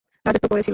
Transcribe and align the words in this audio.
রাজত্ব 0.25 0.45
করেছিল। 0.51 0.69